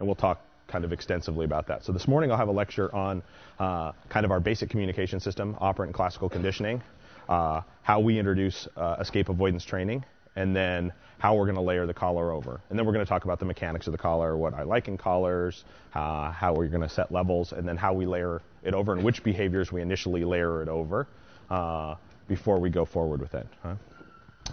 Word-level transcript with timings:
and 0.00 0.08
we'll 0.08 0.16
talk 0.16 0.40
kind 0.66 0.84
of 0.84 0.92
extensively 0.92 1.44
about 1.44 1.66
that. 1.68 1.84
So 1.84 1.92
this 1.92 2.08
morning 2.08 2.30
I'll 2.32 2.38
have 2.38 2.48
a 2.48 2.52
lecture 2.52 2.92
on 2.94 3.22
uh, 3.58 3.92
kind 4.08 4.24
of 4.24 4.32
our 4.32 4.40
basic 4.40 4.70
communication 4.70 5.20
system, 5.20 5.56
operant 5.60 5.90
and 5.90 5.94
classical 5.94 6.28
conditioning, 6.28 6.82
uh, 7.28 7.60
how 7.82 8.00
we 8.00 8.18
introduce 8.18 8.66
uh, 8.76 8.96
escape 9.00 9.28
avoidance 9.28 9.64
training, 9.64 10.04
and 10.36 10.56
then 10.56 10.92
how 11.18 11.34
we're 11.34 11.44
going 11.44 11.56
to 11.56 11.60
layer 11.60 11.86
the 11.86 11.94
collar 11.94 12.32
over. 12.32 12.60
And 12.70 12.78
then 12.78 12.86
we're 12.86 12.92
going 12.92 13.04
to 13.04 13.08
talk 13.08 13.24
about 13.24 13.38
the 13.38 13.44
mechanics 13.44 13.86
of 13.86 13.92
the 13.92 13.98
collar, 13.98 14.36
what 14.36 14.54
I 14.54 14.62
like 14.62 14.88
in 14.88 14.96
collars, 14.96 15.64
uh, 15.94 16.30
how 16.32 16.54
we're 16.54 16.68
going 16.68 16.82
to 16.82 16.88
set 16.88 17.12
levels, 17.12 17.52
and 17.52 17.68
then 17.68 17.76
how 17.76 17.92
we 17.92 18.06
layer 18.06 18.40
it 18.62 18.74
over 18.74 18.92
and 18.92 19.04
which 19.04 19.22
behaviors 19.22 19.70
we 19.70 19.82
initially 19.82 20.24
layer 20.24 20.62
it 20.62 20.68
over 20.68 21.06
uh, 21.50 21.96
before 22.26 22.58
we 22.58 22.70
go 22.70 22.84
forward 22.84 23.20
with 23.20 23.34
it. 23.34 23.46
Huh? 23.62 23.74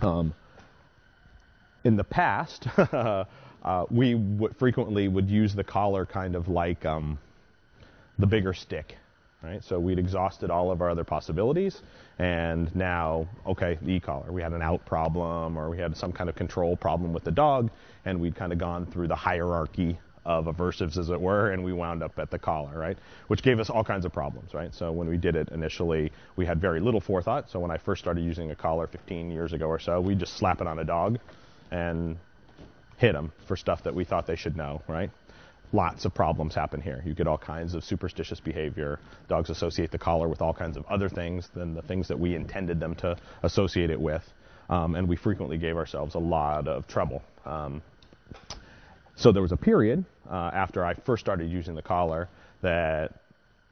Um, 0.01 0.33
in 1.87 1.95
the 1.95 2.03
past, 2.03 2.67
uh, 2.77 3.25
we 3.89 4.13
w- 4.13 4.53
frequently 4.59 5.07
would 5.07 5.29
use 5.29 5.55
the 5.55 5.63
collar 5.63 6.05
kind 6.05 6.35
of 6.35 6.49
like 6.49 6.85
um, 6.85 7.17
the 8.19 8.27
bigger 8.27 8.53
stick. 8.53 8.97
Right? 9.41 9.63
So 9.63 9.79
we'd 9.79 9.99
exhausted 9.99 10.49
all 10.49 10.71
of 10.71 10.81
our 10.81 10.89
other 10.89 11.03
possibilities, 11.03 11.79
and 12.19 12.75
now, 12.75 13.27
okay, 13.45 13.77
the 13.81 13.93
e-collar. 13.93 14.31
We 14.31 14.41
had 14.41 14.51
an 14.51 14.63
out 14.63 14.85
problem, 14.85 15.57
or 15.57 15.69
we 15.69 15.77
had 15.77 15.95
some 15.95 16.11
kind 16.11 16.27
of 16.29 16.35
control 16.35 16.75
problem 16.75 17.13
with 17.13 17.23
the 17.23 17.31
dog, 17.31 17.69
and 18.03 18.19
we'd 18.19 18.35
kind 18.35 18.51
of 18.51 18.57
gone 18.57 18.87
through 18.87 19.07
the 19.07 19.15
hierarchy 19.15 19.99
of 20.25 20.45
aversives, 20.45 20.97
as 20.97 21.09
it 21.09 21.21
were, 21.21 21.51
and 21.51 21.63
we 21.63 21.71
wound 21.71 22.03
up 22.03 22.17
at 22.19 22.31
the 22.31 22.39
collar, 22.39 22.77
right? 22.77 22.97
Which 23.27 23.43
gave 23.43 23.59
us 23.59 23.69
all 23.69 23.83
kinds 23.83 24.05
of 24.05 24.11
problems, 24.11 24.53
right? 24.53 24.73
So 24.73 24.91
when 24.91 25.07
we 25.07 25.17
did 25.17 25.35
it 25.35 25.49
initially, 25.49 26.11
we 26.35 26.45
had 26.45 26.59
very 26.59 26.81
little 26.81 26.99
forethought. 26.99 27.49
So 27.49 27.59
when 27.59 27.71
I 27.71 27.77
first 27.77 28.01
started 28.01 28.25
using 28.25 28.51
a 28.51 28.55
collar 28.55 28.87
15 28.87 29.31
years 29.31 29.53
ago 29.53 29.67
or 29.67 29.79
so, 29.79 30.01
we 30.01 30.15
just 30.15 30.35
slap 30.35 30.59
it 30.59 30.67
on 30.67 30.79
a 30.79 30.83
dog 30.83 31.19
and 31.71 32.17
hit 32.97 33.13
them 33.13 33.31
for 33.47 33.55
stuff 33.55 33.83
that 33.83 33.93
we 33.93 34.03
thought 34.03 34.25
they 34.25 34.35
should 34.35 34.55
know, 34.55 34.81
right? 34.87 35.11
lots 35.73 36.05
of 36.05 36.13
problems 36.13 36.55
happen 36.55 36.81
here. 36.81 37.01
You 37.05 37.13
get 37.13 37.27
all 37.27 37.37
kinds 37.37 37.73
of 37.73 37.83
superstitious 37.83 38.39
behavior. 38.39 38.99
Dogs 39.27 39.49
associate 39.49 39.91
the 39.91 39.97
collar 39.97 40.27
with 40.27 40.41
all 40.41 40.53
kinds 40.53 40.77
of 40.77 40.85
other 40.87 41.09
things 41.09 41.49
than 41.53 41.73
the 41.73 41.81
things 41.81 42.07
that 42.07 42.19
we 42.19 42.35
intended 42.35 42.79
them 42.79 42.95
to 42.95 43.17
associate 43.43 43.89
it 43.89 43.99
with. 43.99 44.23
Um, 44.69 44.95
and 44.95 45.07
we 45.07 45.15
frequently 45.15 45.57
gave 45.57 45.77
ourselves 45.77 46.15
a 46.15 46.19
lot 46.19 46.67
of 46.67 46.87
trouble. 46.87 47.21
Um, 47.45 47.81
so 49.15 49.31
there 49.31 49.41
was 49.41 49.51
a 49.51 49.57
period 49.57 50.03
uh, 50.29 50.51
after 50.53 50.85
I 50.85 50.93
first 50.93 51.21
started 51.21 51.49
using 51.49 51.75
the 51.75 51.81
collar 51.81 52.29
that 52.61 53.13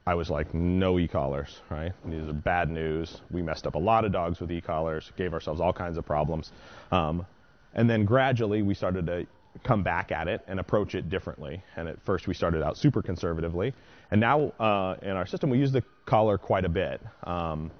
I 0.06 0.14
was 0.14 0.30
like, 0.30 0.54
no 0.54 0.98
e-collars, 0.98 1.60
right? 1.68 1.92
These 2.04 2.28
are 2.28 2.32
bad 2.32 2.70
news. 2.70 3.20
We 3.30 3.42
messed 3.42 3.66
up 3.66 3.74
a 3.74 3.78
lot 3.78 4.04
of 4.04 4.12
dogs 4.12 4.40
with 4.40 4.50
e-collars, 4.52 5.10
gave 5.16 5.34
ourselves 5.34 5.60
all 5.60 5.72
kinds 5.72 5.98
of 5.98 6.06
problems. 6.06 6.52
Um, 6.92 7.26
and 7.76 7.88
then 7.88 8.04
gradually 8.04 8.62
we 8.62 8.74
started 8.74 9.06
to 9.06 9.26
come 9.62 9.82
back 9.82 10.10
at 10.10 10.26
it 10.26 10.42
and 10.48 10.58
approach 10.58 10.94
it 10.94 11.08
differently. 11.08 11.62
And 11.76 11.88
at 11.88 12.04
first 12.04 12.26
we 12.26 12.34
started 12.34 12.62
out 12.62 12.76
super 12.76 13.02
conservatively, 13.02 13.72
and 14.10 14.20
now 14.20 14.48
uh, 14.58 14.96
in 15.02 15.10
our 15.10 15.26
system 15.26 15.50
we 15.50 15.58
use 15.58 15.70
the 15.72 15.84
collar 16.04 16.38
quite 16.38 16.64
a 16.64 16.68
bit, 16.68 17.00
um, 17.24 17.70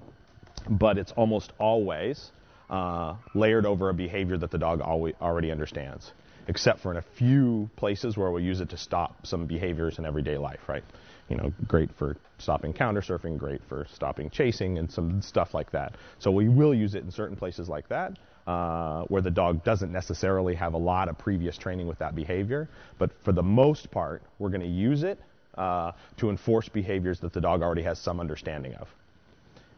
but 0.69 0.97
it's 0.97 1.11
almost 1.13 1.51
always 1.59 2.31
uh, 2.69 3.15
layered 3.33 3.65
over 3.65 3.89
a 3.89 3.93
behavior 3.93 4.37
that 4.37 4.51
the 4.51 4.57
dog 4.57 4.81
already 4.81 5.51
understands, 5.51 6.13
except 6.47 6.79
for 6.79 6.91
in 6.91 6.97
a 6.97 7.05
few 7.17 7.69
places 7.75 8.17
where 8.17 8.31
we'll 8.31 8.43
use 8.43 8.61
it 8.61 8.69
to 8.69 8.77
stop 8.77 9.25
some 9.25 9.45
behaviors 9.45 9.99
in 9.99 10.05
everyday 10.05 10.37
life, 10.37 10.59
right? 10.67 10.83
You 11.29 11.37
know, 11.37 11.53
great 11.67 11.89
for 11.97 12.17
stopping 12.37 12.73
counter 12.73 13.01
surfing, 13.01 13.37
great 13.37 13.61
for 13.67 13.85
stopping 13.93 14.29
chasing, 14.29 14.77
and 14.77 14.91
some 14.91 15.21
stuff 15.21 15.53
like 15.53 15.71
that. 15.71 15.95
So 16.19 16.31
we 16.31 16.49
will 16.49 16.73
use 16.73 16.95
it 16.95 17.03
in 17.03 17.11
certain 17.11 17.35
places 17.35 17.67
like 17.69 17.87
that 17.89 18.17
uh, 18.47 19.03
where 19.09 19.21
the 19.21 19.29
dog 19.29 19.63
doesn't 19.65 19.91
necessarily 19.91 20.55
have 20.55 20.73
a 20.73 20.77
lot 20.77 21.09
of 21.09 21.17
previous 21.17 21.57
training 21.57 21.85
with 21.85 21.99
that 21.99 22.15
behavior. 22.15 22.69
But 22.97 23.11
for 23.23 23.33
the 23.33 23.43
most 23.43 23.91
part, 23.91 24.23
we're 24.39 24.49
going 24.49 24.61
to 24.61 24.67
use 24.67 25.03
it 25.03 25.19
uh, 25.57 25.91
to 26.17 26.29
enforce 26.29 26.69
behaviors 26.69 27.19
that 27.19 27.33
the 27.33 27.41
dog 27.41 27.61
already 27.61 27.83
has 27.83 27.99
some 27.99 28.21
understanding 28.21 28.73
of. 28.75 28.87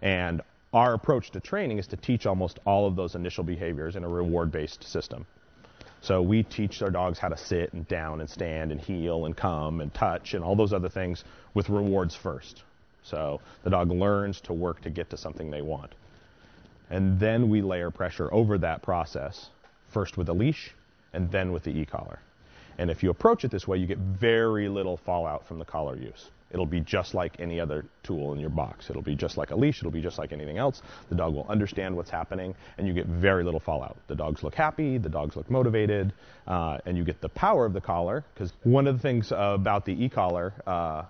And 0.03 0.41
our 0.71 0.93
approach 0.93 1.31
to 1.31 1.39
training 1.39 1.79
is 1.79 1.87
to 1.87 1.97
teach 1.97 2.27
almost 2.27 2.59
all 2.63 2.85
of 2.85 2.95
those 2.95 3.15
initial 3.15 3.43
behaviors 3.43 3.95
in 3.95 4.03
a 4.03 4.07
reward 4.07 4.51
based 4.51 4.83
system. 4.83 5.25
So 6.01 6.21
we 6.21 6.43
teach 6.43 6.81
our 6.83 6.91
dogs 6.91 7.17
how 7.17 7.29
to 7.29 7.37
sit 7.37 7.73
and 7.73 7.87
down 7.87 8.21
and 8.21 8.29
stand 8.29 8.71
and 8.71 8.79
heel 8.79 9.25
and 9.25 9.35
come 9.35 9.81
and 9.81 9.91
touch 9.93 10.35
and 10.35 10.43
all 10.43 10.55
those 10.55 10.73
other 10.73 10.89
things 10.89 11.23
with 11.55 11.69
rewards 11.69 12.15
first. 12.15 12.63
So 13.01 13.41
the 13.63 13.71
dog 13.71 13.89
learns 13.89 14.39
to 14.41 14.53
work 14.53 14.81
to 14.81 14.91
get 14.91 15.09
to 15.09 15.17
something 15.17 15.49
they 15.49 15.63
want 15.63 15.93
and 16.89 17.19
then 17.19 17.49
we 17.49 17.61
layer 17.61 17.91
pressure 17.91 18.33
over 18.33 18.57
that 18.59 18.81
process, 18.81 19.49
first 19.87 20.17
with 20.17 20.29
a 20.29 20.33
leash 20.33 20.73
and 21.13 21.31
then 21.31 21.51
with 21.51 21.63
the 21.63 21.71
e-collar. 21.71 22.19
And 22.77 22.89
if 22.89 23.03
you 23.03 23.09
approach 23.09 23.43
it 23.43 23.51
this 23.51 23.67
way, 23.67 23.77
you 23.77 23.87
get 23.87 23.97
very 23.97 24.69
little 24.69 24.97
fallout 24.97 25.47
from 25.47 25.59
the 25.59 25.65
collar 25.65 25.97
use. 25.97 26.29
It'll 26.51 26.65
be 26.65 26.79
just 26.79 27.13
like 27.13 27.39
any 27.39 27.59
other 27.59 27.85
tool 28.01 28.33
in 28.33 28.39
your 28.39 28.49
box. 28.49 28.89
It'll 28.89 29.03
be 29.03 29.15
just 29.15 29.37
like 29.37 29.51
a 29.51 29.55
leash. 29.55 29.79
It'll 29.79 29.91
be 29.91 30.01
just 30.01 30.17
like 30.17 30.31
anything 30.31 30.57
else. 30.57 30.81
The 31.09 31.15
dog 31.15 31.35
will 31.35 31.45
understand 31.47 31.95
what's 31.95 32.09
happening, 32.09 32.55
and 32.77 32.87
you 32.87 32.93
get 32.93 33.05
very 33.05 33.43
little 33.43 33.59
fallout. 33.59 33.97
The 34.07 34.15
dogs 34.15 34.41
look 34.43 34.55
happy. 34.55 34.97
The 34.97 35.09
dogs 35.09 35.35
look 35.35 35.49
motivated, 35.51 36.11
uh, 36.47 36.79
and 36.85 36.97
you 36.97 37.03
get 37.03 37.21
the 37.21 37.29
power 37.29 37.65
of 37.65 37.73
the 37.73 37.81
collar. 37.81 38.23
Because 38.33 38.51
one 38.63 38.87
of 38.87 38.95
the 38.95 39.01
things 39.01 39.31
about 39.31 39.85
the 39.85 40.03
e-collar 40.03 40.53
uh, 40.65 41.03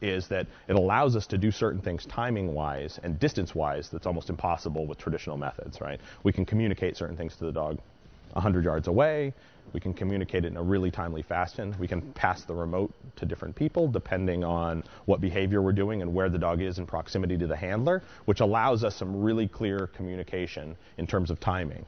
is 0.00 0.28
that 0.28 0.46
it 0.68 0.76
allows 0.76 1.16
us 1.16 1.26
to 1.28 1.38
do 1.38 1.50
certain 1.50 1.80
things 1.80 2.06
timing 2.06 2.52
wise 2.54 3.00
and 3.02 3.18
distance 3.18 3.54
wise 3.54 3.88
that's 3.88 4.06
almost 4.06 4.30
impossible 4.30 4.86
with 4.86 4.98
traditional 4.98 5.36
methods, 5.36 5.80
right? 5.80 6.00
We 6.22 6.32
can 6.32 6.44
communicate 6.44 6.96
certain 6.96 7.16
things 7.16 7.36
to 7.36 7.44
the 7.44 7.52
dog 7.52 7.78
100 8.32 8.64
yards 8.64 8.88
away. 8.88 9.32
We 9.72 9.80
can 9.80 9.94
communicate 9.94 10.44
it 10.44 10.48
in 10.48 10.56
a 10.56 10.62
really 10.62 10.90
timely 10.90 11.22
fashion. 11.22 11.74
We 11.78 11.88
can 11.88 12.00
pass 12.12 12.44
the 12.44 12.54
remote 12.54 12.92
to 13.16 13.26
different 13.26 13.56
people 13.56 13.88
depending 13.88 14.44
on 14.44 14.84
what 15.06 15.20
behavior 15.20 15.60
we're 15.60 15.72
doing 15.72 16.02
and 16.02 16.14
where 16.14 16.28
the 16.28 16.38
dog 16.38 16.60
is 16.60 16.78
in 16.78 16.86
proximity 16.86 17.36
to 17.38 17.46
the 17.46 17.56
handler, 17.56 18.02
which 18.26 18.40
allows 18.40 18.84
us 18.84 18.94
some 18.94 19.22
really 19.22 19.48
clear 19.48 19.88
communication 19.88 20.76
in 20.98 21.06
terms 21.06 21.30
of 21.30 21.40
timing 21.40 21.84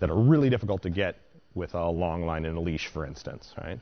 that 0.00 0.10
are 0.10 0.16
really 0.16 0.48
difficult 0.48 0.82
to 0.82 0.90
get 0.90 1.16
with 1.54 1.74
a 1.74 1.88
long 1.88 2.24
line 2.24 2.44
and 2.44 2.56
a 2.56 2.60
leash, 2.60 2.86
for 2.86 3.04
instance, 3.04 3.52
right? 3.58 3.78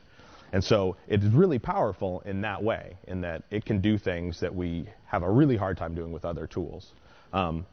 And 0.53 0.63
so 0.63 0.95
it's 1.07 1.25
really 1.25 1.59
powerful 1.59 2.21
in 2.25 2.41
that 2.41 2.63
way, 2.63 2.97
in 3.07 3.21
that 3.21 3.43
it 3.51 3.65
can 3.65 3.81
do 3.81 3.97
things 3.97 4.39
that 4.39 4.53
we 4.53 4.87
have 5.05 5.23
a 5.23 5.29
really 5.29 5.57
hard 5.57 5.77
time 5.77 5.93
doing 5.93 6.11
with 6.11 6.25
other 6.25 6.47
tools. 6.47 6.93
Um, 7.33 7.65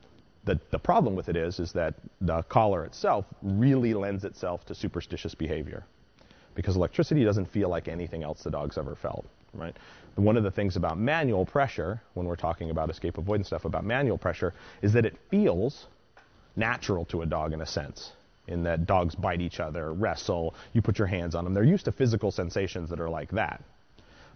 the, 0.45 0.61
the 0.71 0.79
problem 0.79 1.15
with 1.15 1.29
it 1.29 1.37
is, 1.37 1.59
is 1.59 1.73
that 1.73 1.95
the 2.21 2.43
collar 2.43 2.85
itself 2.85 3.25
really 3.43 3.95
lends 3.95 4.25
itself 4.25 4.67
to 4.67 4.75
superstitious 4.75 5.35
behavior 5.35 5.85
because 6.55 6.77
electricity 6.77 7.25
doesn't 7.25 7.47
feel 7.47 7.69
like 7.69 7.89
anything 7.89 8.23
else 8.23 8.43
the 8.43 8.51
dog's 8.51 8.77
ever 8.77 8.95
felt, 8.95 9.25
right? 9.55 9.77
One 10.17 10.37
of 10.37 10.45
the 10.45 10.51
things 10.51 10.77
about 10.77 10.99
manual 10.99 11.47
pressure, 11.47 12.01
when 12.15 12.27
we're 12.27 12.37
talking 12.37 12.71
about 12.71 12.91
escape 12.91 13.19
avoidance 13.19 13.49
stuff 13.49 13.65
about 13.65 13.85
manual 13.85 14.19
pressure, 14.19 14.55
is 14.83 14.93
that 14.93 15.05
it 15.05 15.17
feels 15.31 15.87
natural 16.57 17.05
to 17.07 17.23
a 17.23 17.27
dog 17.27 17.53
in 17.53 17.61
a 17.61 17.67
sense 17.67 18.13
in 18.47 18.63
that 18.65 18.87
dogs 18.87 19.15
bite 19.15 19.41
each 19.41 19.61
other, 19.61 19.93
wrestle, 19.93 20.55
you 20.73 20.83
put 20.83 20.99
your 20.99 21.07
hands 21.07 21.35
on 21.35 21.45
them. 21.45 21.55
They're 21.55 21.65
used 21.65 21.87
to 21.87 21.93
physical 21.93 22.31
sensations 22.31 22.91
that 22.91 23.01
are 23.01 23.09
like 23.09 23.31
that. 23.33 23.63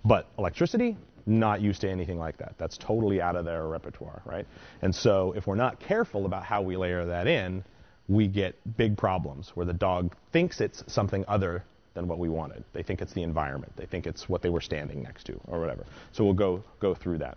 But 0.04 0.26
electricity, 0.38 0.96
not 1.26 1.60
used 1.60 1.82
to 1.82 1.90
anything 1.90 2.18
like 2.18 2.38
that. 2.38 2.54
That's 2.58 2.78
totally 2.78 3.20
out 3.20 3.36
of 3.36 3.44
their 3.44 3.66
repertoire, 3.66 4.22
right? 4.24 4.46
And 4.80 4.94
so 4.94 5.32
if 5.36 5.46
we're 5.46 5.56
not 5.56 5.80
careful 5.80 6.24
about 6.24 6.44
how 6.44 6.62
we 6.62 6.76
layer 6.76 7.04
that 7.06 7.26
in, 7.26 7.64
we 8.08 8.26
get 8.26 8.54
big 8.76 8.96
problems 8.96 9.50
where 9.54 9.66
the 9.66 9.74
dog 9.74 10.14
thinks 10.32 10.60
it's 10.60 10.82
something 10.86 11.24
other 11.28 11.62
than 11.94 12.08
what 12.08 12.18
we 12.18 12.28
wanted. 12.28 12.64
They 12.72 12.82
think 12.82 13.02
it's 13.02 13.12
the 13.12 13.22
environment. 13.22 13.72
They 13.76 13.84
think 13.84 14.06
it's 14.06 14.28
what 14.28 14.40
they 14.40 14.48
were 14.48 14.60
standing 14.60 15.02
next 15.02 15.24
to 15.24 15.38
or 15.46 15.60
whatever. 15.60 15.84
So 16.12 16.24
we'll 16.24 16.34
go 16.34 16.62
go 16.80 16.94
through 16.94 17.18
that. 17.18 17.36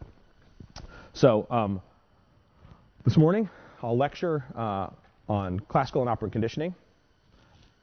So 1.13 1.45
um, 1.49 1.81
this 3.03 3.17
morning 3.17 3.49
I'll 3.83 3.97
lecture 3.97 4.45
uh, 4.55 4.87
on 5.27 5.59
classical 5.61 6.01
and 6.01 6.09
operant 6.09 6.31
conditioning, 6.31 6.73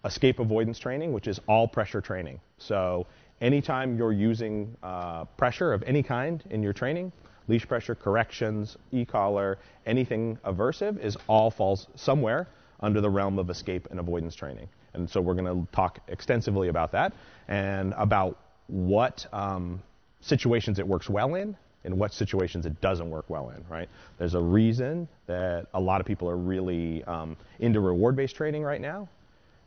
escape 0.04 0.38
avoidance 0.38 0.78
training, 0.78 1.12
which 1.12 1.26
is 1.26 1.40
all 1.48 1.66
pressure 1.66 2.00
training. 2.00 2.40
So 2.58 3.06
anytime 3.40 3.96
you're 3.96 4.12
using 4.12 4.76
uh, 4.82 5.24
pressure 5.36 5.72
of 5.72 5.82
any 5.84 6.02
kind 6.02 6.42
in 6.50 6.62
your 6.62 6.72
training, 6.72 7.12
leash 7.48 7.66
pressure, 7.66 7.94
corrections, 7.94 8.76
e-collar, 8.92 9.58
anything 9.86 10.38
aversive 10.44 10.98
is 11.02 11.16
all 11.26 11.50
falls 11.50 11.88
somewhere 11.94 12.46
under 12.80 13.00
the 13.00 13.10
realm 13.10 13.38
of 13.38 13.50
escape 13.50 13.88
and 13.90 13.98
avoidance 13.98 14.34
training. 14.34 14.68
And 14.94 15.08
so 15.08 15.20
we're 15.20 15.34
going 15.34 15.66
to 15.66 15.72
talk 15.72 16.00
extensively 16.08 16.68
about 16.68 16.92
that 16.92 17.12
and 17.48 17.94
about 17.96 18.38
what 18.68 19.26
um, 19.32 19.82
situations 20.20 20.78
it 20.78 20.86
works 20.86 21.08
well 21.08 21.34
in 21.34 21.56
in 21.84 21.98
what 21.98 22.12
situations 22.12 22.66
it 22.66 22.80
doesn't 22.80 23.10
work 23.10 23.24
well 23.28 23.50
in, 23.50 23.64
right? 23.68 23.88
There's 24.18 24.34
a 24.34 24.40
reason 24.40 25.08
that 25.26 25.66
a 25.72 25.80
lot 25.80 26.00
of 26.00 26.06
people 26.06 26.28
are 26.28 26.36
really 26.36 27.04
um, 27.04 27.36
into 27.60 27.80
reward-based 27.80 28.34
trading 28.34 28.62
right 28.62 28.80
now, 28.80 29.08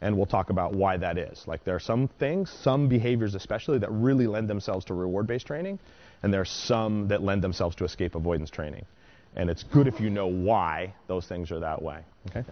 and 0.02 0.18
we'll 0.18 0.26
talk 0.26 0.50
about 0.50 0.74
why 0.74 0.98
that 0.98 1.18
is. 1.18 1.44
Like 1.48 1.64
there 1.64 1.76
are 1.76 1.80
some 1.80 2.08
things, 2.20 2.50
some 2.50 2.88
behaviors 2.88 3.36
especially, 3.36 3.80
that 3.80 3.92
really 3.92 4.28
lend 4.28 4.50
themselves 4.50 4.86
to 4.86 4.94
reward-based 4.94 5.48
training, 5.48 5.80
and 6.24 6.34
there 6.34 6.42
are 6.42 6.46
some 6.46 7.08
that 7.08 7.24
lend 7.24 7.42
themselves 7.42 7.76
to 7.78 7.86
escape 7.86 8.16
avoidance 8.16 8.50
training. 8.50 8.86
And 9.36 9.50
it's 9.50 9.64
good 9.64 9.88
if 9.88 10.02
you 10.02 10.10
know 10.10 10.28
why 10.28 10.94
those 11.08 11.26
things 11.26 11.52
are 11.52 11.62
that 11.62 11.82
way. 11.82 12.02
Okay. 12.30 12.44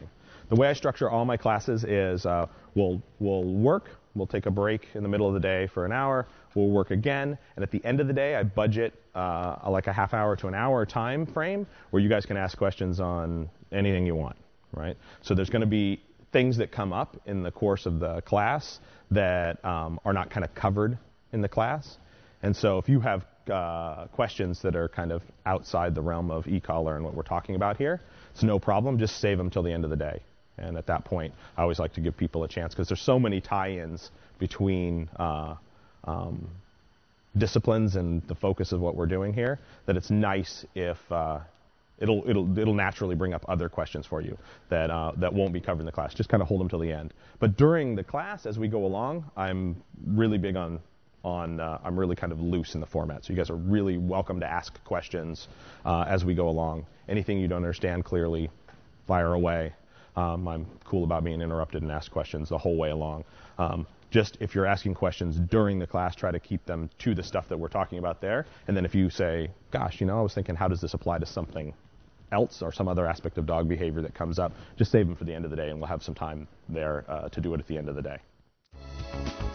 The 0.50 0.56
way 0.56 0.68
I 0.68 0.74
structure 0.74 1.10
all 1.10 1.25
my 1.25 1.38
classes 1.38 1.84
is 1.84 2.25
uh, 2.25 2.48
we'll 2.75 3.01
we'll 3.19 3.44
work 3.44 3.90
We'll 4.16 4.28
take 4.28 4.48
a 4.48 4.51
break 4.51 4.88
in 4.96 5.04
the 5.04 5.10
middle 5.10 5.28
of 5.28 5.34
the 5.34 5.40
day 5.40 5.68
for 5.68 5.86
an 5.86 5.92
hour. 5.92 6.28
We'll 6.56 6.69
work 6.69 6.92
again, 6.92 7.38
and 7.56 7.63
at 7.63 7.72
the 7.72 7.84
end 7.86 8.00
of 8.00 8.07
the 8.07 8.13
day, 8.13 8.36
I 8.36 8.44
budget 8.44 8.94
uh, 9.13 9.57
like 9.69 9.88
a 9.88 9.94
half 9.94 10.13
hour 10.13 10.36
to 10.38 10.48
an 10.48 10.56
hour 10.56 10.86
time 10.86 11.25
frame 11.25 11.68
where 11.92 12.01
you 12.01 12.10
guys 12.10 12.25
can 12.25 12.36
ask 12.36 12.57
questions 12.57 13.00
on 13.00 13.50
anything 13.72 14.06
you 14.06 14.16
want, 14.16 14.36
right? 14.74 14.98
So 15.22 15.36
there's 15.36 15.50
going 15.50 15.62
to 15.62 15.68
be 15.68 16.01
things 16.31 16.57
that 16.57 16.72
come 16.72 16.92
up 16.92 17.18
in 17.25 17.44
the 17.44 17.51
course 17.51 17.86
of 17.86 18.00
the 18.00 18.22
class 18.22 18.80
that 19.12 19.63
um, 19.63 20.00
are 20.06 20.13
not 20.13 20.30
kind 20.30 20.44
of 20.44 20.54
covered 20.56 20.98
in 21.31 21.42
the 21.42 21.50
class. 21.50 21.98
And 22.42 22.56
so 22.56 22.78
if 22.78 22.90
you 22.90 23.00
have 23.00 23.25
uh, 23.51 24.07
questions 24.07 24.62
that 24.62 24.75
are 24.75 24.88
kind 24.88 25.12
of 25.12 25.22
outside 25.46 25.96
the 25.96 26.01
realm 26.01 26.30
of 26.30 26.48
e-collar 26.48 26.96
and 26.96 27.06
what 27.06 27.13
we're 27.13 27.24
talking 27.24 27.56
about 27.56 27.78
here, 27.78 28.01
it's 28.31 28.44
no 28.44 28.60
problem. 28.60 28.98
Just 28.98 29.19
save 29.19 29.38
them 29.38 29.50
till 29.50 29.63
the 29.63 29.72
end 29.72 29.84
of 29.84 29.90
the 29.90 29.98
day. 29.98 30.22
And 30.60 30.78
at 30.78 30.88
that 30.88 31.06
point, 31.06 31.34
I 31.58 31.62
always 31.62 31.80
like 31.80 31.94
to 31.94 32.02
give 32.02 32.18
people 32.18 32.44
a 32.44 32.48
chance 32.48 32.74
because 32.74 32.88
there's 32.88 33.02
so 33.02 33.20
many 33.20 33.42
tie-ins 33.42 34.12
between 34.38 35.10
uh, 35.18 35.56
um, 36.06 36.50
disciplines 37.38 37.96
and 37.96 38.22
the 38.28 38.36
focus 38.36 38.72
of 38.72 38.80
what 38.80 38.96
we're 38.96 39.06
doing 39.06 39.34
here 39.34 39.60
that 39.86 39.96
it's 39.96 40.10
nice 40.10 40.66
if 40.76 40.98
uh, 41.12 41.40
it'll 42.00 42.24
it'll 42.28 42.58
it'll 42.58 42.74
naturally 42.74 43.16
bring 43.16 43.34
up 43.34 43.46
other 43.48 43.70
questions 43.70 44.06
for 44.06 44.22
you 44.22 44.38
that 44.70 44.90
uh, 44.90 45.12
that 45.18 45.34
won't 45.34 45.54
be 45.54 45.60
covered 45.60 45.82
in 45.82 45.86
the 45.86 45.92
class. 45.92 46.14
Just 46.14 46.30
kind 46.30 46.42
of 46.42 46.48
hold 46.48 46.62
them 46.62 46.70
till 46.70 46.80
the 46.80 46.92
end. 46.92 47.14
But 47.40 47.58
during 47.58 47.96
the 47.96 48.04
class, 48.04 48.46
as 48.46 48.58
we 48.58 48.68
go 48.68 48.86
along, 48.86 49.30
I'm 49.36 49.82
really 50.06 50.38
big 50.38 50.56
on 50.56 50.80
on 51.24 51.60
uh, 51.60 51.80
I'm 51.84 52.00
really 52.00 52.16
kind 52.16 52.32
of 52.32 52.40
loose 52.40 52.76
in 52.76 52.82
the 52.82 52.88
format. 52.88 53.26
So 53.26 53.34
you 53.34 53.38
guys 53.38 53.50
are 53.50 53.56
really 53.56 53.98
welcome 53.98 54.40
to 54.40 54.50
ask 54.50 54.82
questions 54.84 55.48
uh, 55.86 56.06
as 56.08 56.24
we 56.26 56.34
go 56.34 56.50
along. 56.50 56.86
Anything 57.08 57.40
you 57.40 57.48
don't 57.48 57.58
understand 57.58 58.06
clearly, 58.06 58.50
fire 59.08 59.34
away. 59.34 59.74
Um, 60.16 60.48
I'm 60.48 60.66
cool 60.86 61.04
about 61.04 61.24
being 61.24 61.42
interrupted 61.42 61.82
and 61.82 61.92
ask 61.92 62.12
questions 62.12 62.50
the 62.50 62.58
whole 62.58 62.78
way 62.78 62.90
along. 62.90 63.26
Um, 63.58 63.88
just 64.12 64.38
if 64.40 64.56
you're 64.56 64.66
asking 64.66 64.96
questions 64.96 65.40
during 65.40 65.78
the 65.80 65.88
class, 65.88 66.16
try 66.16 66.32
to 66.32 66.40
keep 66.40 66.66
them 66.66 66.90
to 67.00 67.14
the 67.14 67.24
stuff 67.24 67.48
that 67.50 67.58
we're 67.58 67.68
talking 67.68 68.00
about 68.00 68.22
there. 68.22 68.46
And 68.68 68.76
then 68.76 68.86
if 68.86 68.96
you 68.96 69.10
say, 69.10 69.52
gosh, 69.72 70.02
you 70.02 70.08
know, 70.08 70.18
I 70.18 70.22
was 70.22 70.34
thinking, 70.34 70.56
how 70.56 70.68
does 70.68 70.82
this 70.82 70.94
apply 70.94 71.20
to 71.20 71.26
something 71.26 71.74
else 72.32 72.62
or 72.62 72.72
some 72.72 72.88
other 72.88 73.08
aspect 73.08 73.38
of 73.38 73.46
dog 73.46 73.68
behavior 73.68 74.02
that 74.02 74.14
comes 74.14 74.40
up, 74.40 74.52
just 74.78 74.92
save 74.92 75.06
them 75.08 75.16
for 75.16 75.26
the 75.26 75.34
end 75.34 75.46
of 75.46 75.52
the 75.52 75.58
day, 75.58 75.70
and 75.70 75.80
we'll 75.80 75.88
have 75.88 76.04
some 76.04 76.16
time 76.16 76.48
there 76.68 77.06
uh, 77.08 77.30
to 77.30 77.42
do 77.42 77.54
it 77.54 77.60
at 77.60 77.68
the 77.68 77.78
end 77.78 77.90
of 77.90 77.96
the 77.96 78.02
day. 78.02 79.49